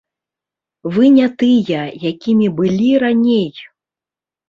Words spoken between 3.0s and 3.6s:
раней!